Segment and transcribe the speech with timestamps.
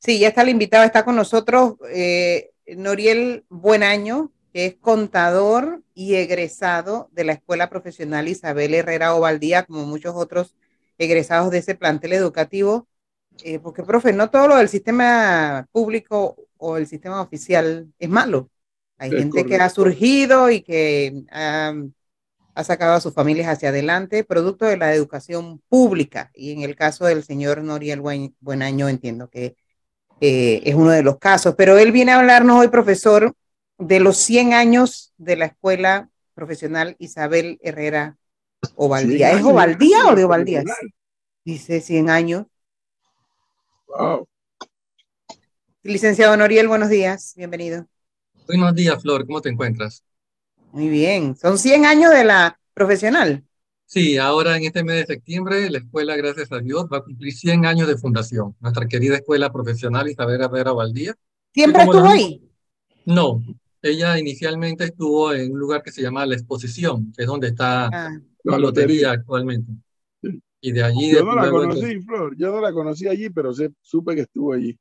[0.00, 6.14] Sí, ya está el invitado, está con nosotros eh, Noriel Buenaño, que es contador y
[6.14, 10.56] egresado de la Escuela Profesional Isabel Herrera Ovaldía, como muchos otros
[10.96, 12.88] egresados de ese plantel educativo.
[13.44, 18.50] Eh, porque, profe, no todo lo del sistema público o el sistema oficial es malo.
[18.96, 21.74] Hay gente que ha surgido y que ha,
[22.54, 26.30] ha, sacado a sus familias hacia adelante, producto de la educación pública.
[26.34, 29.56] Y en el caso del señor Noriel Buen, Buenaño, entiendo que
[30.20, 31.54] eh, es uno de los casos.
[31.56, 33.34] Pero él viene a hablarnos hoy, profesor,
[33.78, 38.16] de los 100 años de la Escuela Profesional Isabel Herrera
[38.76, 39.32] Ovaldía.
[39.32, 40.64] ¿Es Ovaldía o de Ovaldía?
[41.44, 42.46] Dice 100 años.
[43.86, 44.26] Wow.
[45.82, 47.86] Licenciado Noriel, buenos días, bienvenido.
[48.46, 50.04] Buenos días, Flor, ¿cómo te encuentras?
[50.72, 53.44] Muy bien, son 100 años de la profesional.
[53.92, 57.32] Sí, ahora en este mes de septiembre la escuela, gracias a Dios, va a cumplir
[57.32, 58.54] 100 años de fundación.
[58.60, 61.16] Nuestra querida escuela profesional Isabel Herrera Valdía.
[61.52, 62.40] ¿Siempre estuvo ahí?
[63.04, 63.42] No,
[63.82, 67.88] ella inicialmente estuvo en un lugar que se llama La Exposición, que es donde está
[67.88, 68.20] ah.
[68.44, 69.72] la lotería actualmente.
[70.60, 71.10] Y de allí...
[71.10, 74.52] Yo no la conocí, Flor, yo no la conocí allí, pero sé, supe que estuvo
[74.52, 74.78] allí,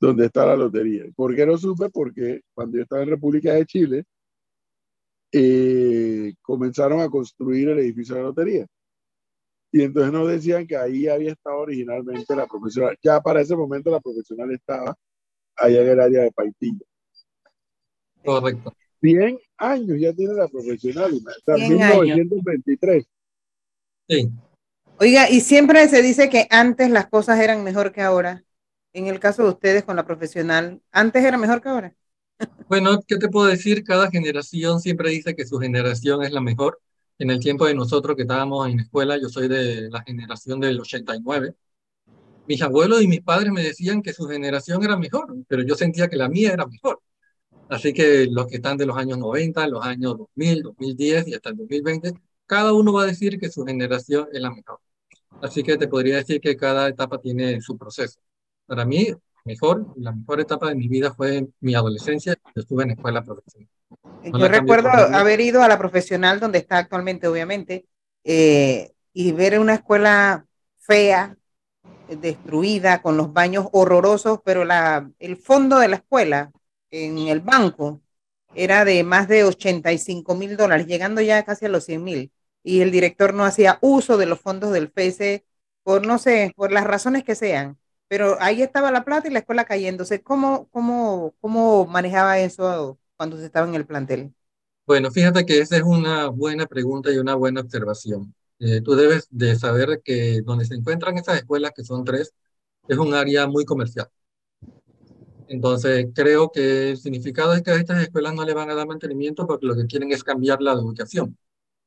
[0.00, 1.04] donde está la lotería.
[1.14, 1.88] ¿Por qué no supe?
[1.90, 4.06] Porque cuando yo estaba en República de Chile,
[5.32, 8.66] eh, comenzaron a construir el edificio de la lotería.
[9.72, 12.96] Y entonces nos decían que ahí había estado originalmente la profesional.
[13.02, 14.96] Ya para ese momento la profesional estaba
[15.56, 16.84] allá en el área de Paitillo.
[18.24, 18.74] Correcto.
[19.00, 23.04] 100 años ya tiene la profesional, está 1923.
[24.08, 24.30] Sí.
[24.98, 28.42] Oiga, y siempre se dice que antes las cosas eran mejor que ahora.
[28.92, 31.94] En el caso de ustedes con la profesional, ¿antes era mejor que ahora?
[32.68, 33.84] Bueno, ¿qué te puedo decir?
[33.84, 36.80] Cada generación siempre dice que su generación es la mejor.
[37.18, 40.80] En el tiempo de nosotros que estábamos en escuela, yo soy de la generación del
[40.80, 41.54] 89.
[42.46, 46.08] Mis abuelos y mis padres me decían que su generación era mejor, pero yo sentía
[46.08, 47.00] que la mía era mejor.
[47.68, 51.50] Así que los que están de los años 90, los años 2000, 2010 y hasta
[51.50, 52.12] el 2020,
[52.46, 54.80] cada uno va a decir que su generación es la mejor.
[55.42, 58.20] Así que te podría decir que cada etapa tiene su proceso.
[58.66, 59.08] Para mí,
[59.46, 63.68] mejor, la mejor etapa de mi vida fue mi adolescencia, estuve en escuela profesional.
[64.24, 67.86] Yo recuerdo haber ido a la profesional donde está actualmente, obviamente,
[68.24, 70.46] eh, y ver una escuela
[70.78, 71.36] fea,
[72.08, 76.52] destruida, con los baños horrorosos, pero la, el fondo de la escuela,
[76.90, 78.00] en el banco,
[78.54, 82.32] era de más de 85 mil dólares, llegando ya casi a los 100 mil.
[82.62, 85.44] Y el director no hacía uso de los fondos del FESE
[85.84, 87.78] por, no sé, por las razones que sean
[88.08, 90.22] pero ahí estaba la plata y la escuela cayéndose.
[90.22, 94.32] ¿Cómo, cómo, cómo manejaba eso cuando se estaba en el plantel?
[94.86, 98.32] Bueno, fíjate que esa es una buena pregunta y una buena observación.
[98.58, 102.32] Eh, tú debes de saber que donde se encuentran esas escuelas, que son tres,
[102.88, 104.08] es un área muy comercial.
[105.48, 108.86] Entonces, creo que el significado es que a estas escuelas no le van a dar
[108.86, 111.36] mantenimiento porque lo que quieren es cambiar la educación.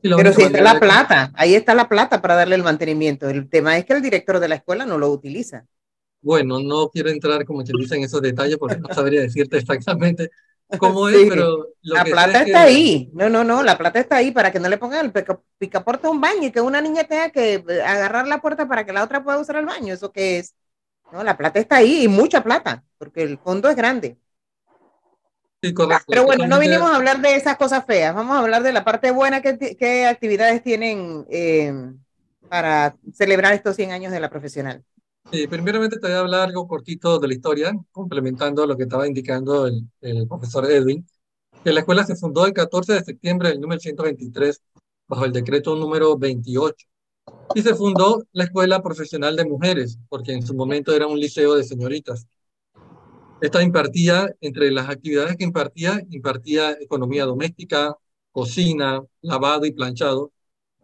[0.00, 3.28] Pero si está la plata, ahí está la plata para darle el mantenimiento.
[3.28, 5.66] El tema es que el director de la escuela no lo utiliza.
[6.22, 10.30] Bueno, no quiero entrar, como te dicen, esos detalles porque no sabría decirte exactamente
[10.78, 11.68] cómo es, pero...
[11.82, 13.10] la plata está ahí.
[13.12, 16.10] No, no, no, la plata está ahí para que no le pongan el picaporte a
[16.10, 19.02] un baño y que una niña tenga que eh, agarrar la puerta para que la
[19.04, 19.92] otra pueda usar el baño.
[19.92, 20.54] ¿Eso qué es?
[21.12, 24.16] No, la plata está ahí y mucha plata, porque el fondo es grande.
[25.60, 26.06] Sí, correcto.
[26.08, 28.84] Pero bueno, no vinimos a hablar de esas cosas feas, vamos a hablar de la
[28.84, 31.72] parte buena, qué, actividades tienen eh,
[32.48, 34.82] para celebrar estos 100 años de la profesional.
[35.30, 39.06] Sí, primeramente te voy a hablar algo cortito de la historia, complementando lo que estaba
[39.06, 41.06] indicando el, el, profesor Edwin,
[41.64, 44.60] que la escuela se fundó el 14 de septiembre del número 123,
[45.08, 46.86] bajo el decreto número 28,
[47.54, 51.54] y se fundó la Escuela Profesional de Mujeres, porque en su momento era un liceo
[51.54, 52.26] de señoritas.
[53.40, 57.96] Esta impartía, entre las actividades que impartía, impartía economía doméstica,
[58.30, 60.32] cocina, lavado y planchado,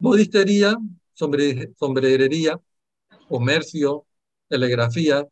[0.00, 0.76] modistería,
[1.14, 2.60] sombre, sombrerería,
[3.28, 4.06] comercio,
[4.48, 5.26] telegrafía,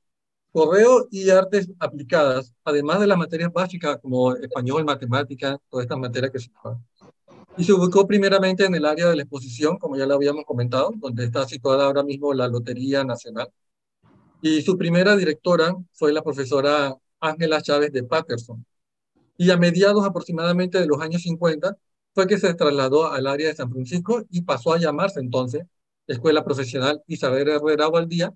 [0.53, 6.33] correo y artes aplicadas, además de las materias básicas como español, matemática, todas estas materias
[6.33, 6.85] que se llaman.
[7.59, 10.93] Y se ubicó primeramente en el área de la exposición, como ya lo habíamos comentado,
[10.97, 13.51] donde está situada ahora mismo la Lotería Nacional.
[14.43, 18.65] Y su primera directora fue la profesora Ángela Chávez de Patterson.
[19.39, 21.77] Y a mediados aproximadamente de los años 50
[22.15, 25.67] fue que se trasladó al área de San Francisco y pasó a llamarse entonces
[26.07, 28.33] Escuela Profesional Isabel Herrera Valdía,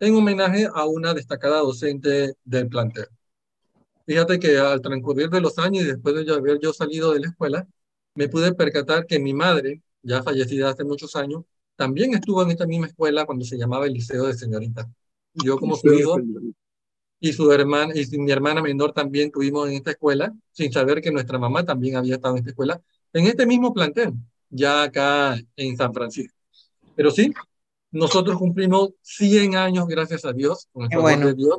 [0.00, 3.06] en homenaje a una destacada docente del plantel.
[4.06, 7.28] Fíjate que al transcurrir de los años y después de haber yo salido de la
[7.28, 7.66] escuela,
[8.14, 11.44] me pude percatar que mi madre, ya fallecida hace muchos años,
[11.76, 14.86] también estuvo en esta misma escuela cuando se llamaba el Liceo de Señoritas.
[15.32, 16.18] Yo como su hijo,
[17.18, 21.10] y su hermana y mi hermana menor también tuvimos en esta escuela, sin saber que
[21.10, 22.82] nuestra mamá también había estado en esta escuela,
[23.12, 24.12] en este mismo plantel,
[24.50, 26.36] ya acá en San Francisco.
[26.94, 27.32] Pero sí,
[27.94, 31.58] nosotros cumplimos 100 años, gracias a Dios, con el favor de Dios.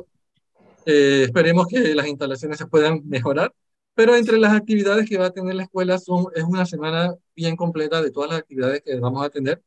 [0.84, 3.52] Eh, esperemos que las instalaciones se puedan mejorar,
[3.94, 7.56] pero entre las actividades que va a tener la escuela son, es una semana bien
[7.56, 9.62] completa de todas las actividades que vamos a tener,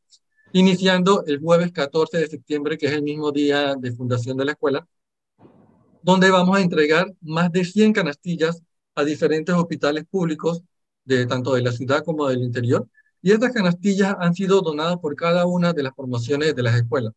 [0.52, 4.52] iniciando el jueves 14 de septiembre, que es el mismo día de fundación de la
[4.52, 4.86] escuela,
[6.02, 8.62] donde vamos a entregar más de 100 canastillas
[8.94, 10.62] a diferentes hospitales públicos,
[11.04, 12.86] de tanto de la ciudad como del interior,
[13.22, 17.12] y estas canastillas han sido donadas por cada una de las promociones de las escuelas.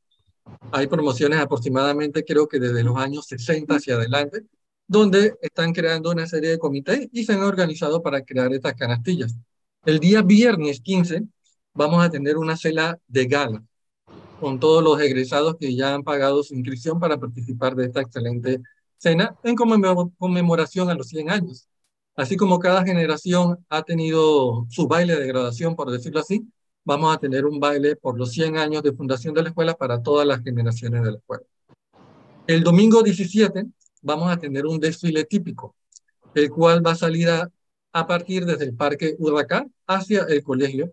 [0.71, 4.41] Hay promociones aproximadamente, creo que desde los años 60 hacia adelante,
[4.87, 9.35] donde están creando una serie de comités y se han organizado para crear estas canastillas.
[9.85, 11.23] El día viernes 15
[11.73, 13.63] vamos a tener una cena de gala
[14.39, 18.61] con todos los egresados que ya han pagado su inscripción para participar de esta excelente
[18.97, 21.67] cena en conmemoración a los 100 años.
[22.15, 26.47] Así como cada generación ha tenido su baile de graduación, por decirlo así,
[26.85, 30.01] vamos a tener un baile por los 100 años de fundación de la escuela para
[30.03, 31.43] todas las generaciones de la escuela.
[32.45, 33.65] El domingo 17
[34.03, 35.75] vamos a tener un desfile típico,
[36.35, 37.49] el cual va a salir a,
[38.07, 40.91] partir desde el Parque Huracán hacia el colegio,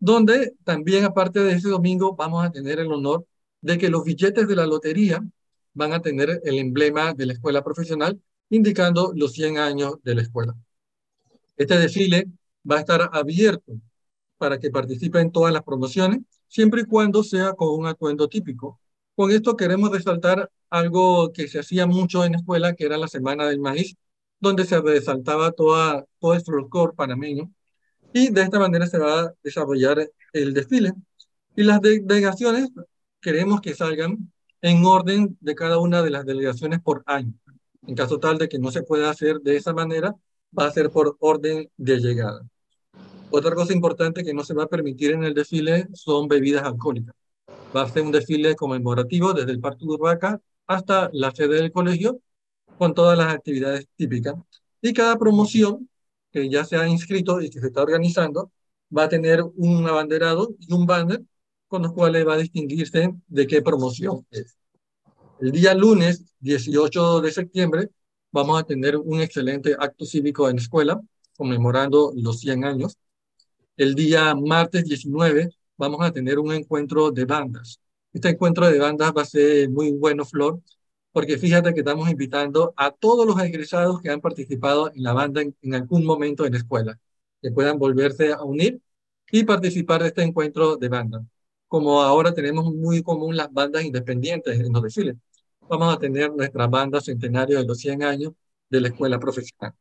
[0.00, 3.24] donde también aparte de ese domingo vamos a tener el honor
[3.60, 5.24] de que los billetes de la lotería
[5.74, 8.20] van a tener el emblema de la escuela profesional
[8.50, 10.54] indicando los 100 años de la escuela.
[11.56, 12.26] Este desfile
[12.70, 13.72] va a estar abierto
[14.38, 18.80] para que participen todas las promociones, siempre y cuando sea con un atuendo típico.
[19.14, 23.08] Con esto queremos resaltar algo que se hacía mucho en la escuela, que era la
[23.08, 23.96] Semana del Maíz,
[24.40, 27.50] donde se resaltaba toda, todo el folclore panameño,
[28.12, 30.92] y de esta manera se va a desarrollar el desfile.
[31.56, 32.68] Y las delegaciones
[33.20, 34.32] queremos que salgan
[34.62, 37.32] en orden de cada una de las delegaciones por año.
[37.86, 40.14] En caso tal de que no se pueda hacer de esa manera,
[40.56, 42.42] va a ser por orden de llegada.
[43.30, 47.14] Otra cosa importante que no se va a permitir en el desfile son bebidas alcohólicas.
[47.74, 52.20] Va a ser un desfile conmemorativo desde el Parque Urraca hasta la sede del colegio
[52.78, 54.34] con todas las actividades típicas.
[54.80, 55.88] Y cada promoción
[56.32, 58.52] que ya se ha inscrito y que se está organizando
[58.96, 61.22] va a tener un abanderado y un banner
[61.68, 64.56] con los cuales va a distinguirse de qué promoción es.
[65.40, 67.90] El día lunes 18 de septiembre
[68.32, 71.00] vamos a tener un excelente acto cívico en escuela,
[71.36, 72.96] conmemorando los 100 años.
[73.76, 77.80] El día martes 19 vamos a tener un encuentro de bandas.
[78.12, 80.60] Este encuentro de bandas va a ser muy bueno, Flor,
[81.12, 85.42] porque fíjate que estamos invitando a todos los egresados que han participado en la banda
[85.42, 86.98] en, en algún momento en la escuela,
[87.42, 88.80] que puedan volverse a unir
[89.30, 91.22] y participar de este encuentro de bandas
[91.68, 95.16] como ahora tenemos muy común las bandas independientes en los desfiles.
[95.68, 98.32] Vamos a tener nuestra banda centenario de los 100 años
[98.70, 99.72] de la escuela profesional.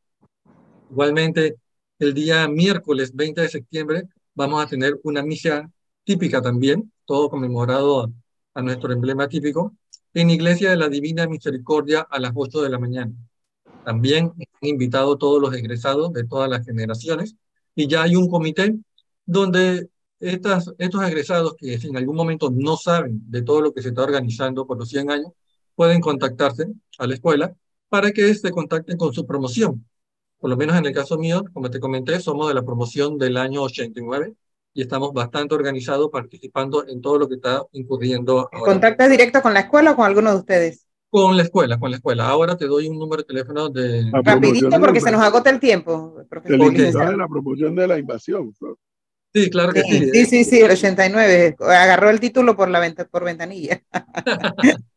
[0.89, 1.57] Igualmente,
[1.99, 4.03] el día miércoles 20 de septiembre
[4.33, 5.69] vamos a tener una misa
[6.03, 8.11] típica también, todo conmemorado
[8.55, 9.75] a nuestro emblema típico,
[10.15, 13.13] en Iglesia de la Divina Misericordia a las 8 de la mañana.
[13.83, 17.35] También han invitado todos los egresados de todas las generaciones
[17.75, 18.75] y ya hay un comité
[19.23, 19.89] donde
[20.19, 24.01] estas, estos egresados que en algún momento no saben de todo lo que se está
[24.01, 25.31] organizando por los 100 años,
[25.75, 26.67] pueden contactarse
[26.97, 27.53] a la escuela
[27.89, 29.85] para que se contacten con su promoción.
[30.39, 33.37] Por lo menos en el caso mío, como te comenté, somos de la promoción del
[33.37, 34.33] año 89
[34.73, 38.49] y estamos bastante organizados participando en todo lo que está incurriendo.
[38.51, 38.73] Ahora.
[38.73, 40.85] ¿Contactas directo con la escuela o con alguno de ustedes?
[41.09, 42.27] Con la escuela, con la escuela.
[42.27, 44.11] Ahora te doy un número de teléfono de...
[44.11, 46.73] Rapidito porque se nos agota el tiempo, profesor.
[46.73, 48.53] de la promoción de la invasión.
[49.33, 50.09] Sí, claro que sí.
[50.11, 51.55] Sí, sí, sí, el 89.
[51.59, 53.81] Agarró el título por, la venta, por ventanilla.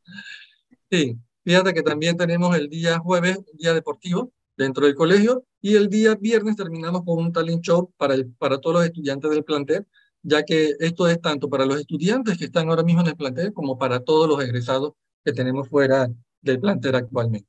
[0.91, 5.89] sí, fíjate que también tenemos el día jueves, día deportivo dentro del colegio, y el
[5.89, 9.87] día viernes terminamos con un talent show para, el, para todos los estudiantes del plantel,
[10.23, 13.53] ya que esto es tanto para los estudiantes que están ahora mismo en el plantel
[13.53, 14.93] como para todos los egresados
[15.25, 16.09] que tenemos fuera
[16.41, 17.49] del plantel actualmente.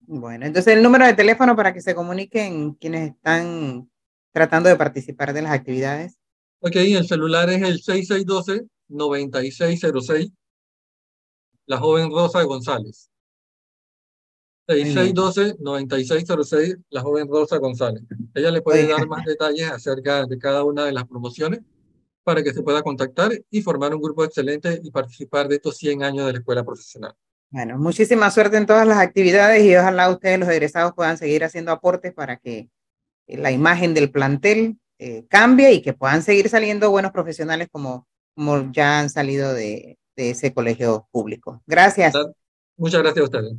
[0.00, 3.88] Bueno, entonces el número de teléfono para que se comuniquen quienes están
[4.36, 6.18] tratando de participar de las actividades?
[6.60, 10.30] Ok, el celular es el 6612-9606,
[11.66, 13.10] la joven Rosa González.
[14.68, 18.02] 6612-9606, la joven Rosa González.
[18.34, 21.60] Ella le puede dar más detalles acerca de cada una de las promociones
[22.24, 26.02] para que se pueda contactar y formar un grupo excelente y participar de estos 100
[26.02, 27.14] años de la escuela profesional.
[27.50, 31.70] Bueno, muchísima suerte en todas las actividades y ojalá ustedes los egresados puedan seguir haciendo
[31.70, 32.68] aportes para que
[33.28, 38.72] la imagen del plantel eh, cambie y que puedan seguir saliendo buenos profesionales como, como
[38.72, 41.62] ya han salido de, de ese colegio público.
[41.66, 42.14] Gracias.
[42.76, 43.54] Muchas gracias a ustedes.